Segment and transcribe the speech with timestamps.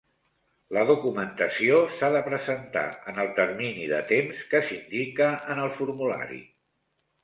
[0.77, 6.47] La documentació s'ha de presentar en el termini de temps que s'indica en el formulari.